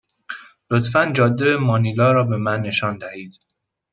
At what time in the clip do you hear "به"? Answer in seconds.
1.45-1.57, 2.23-2.37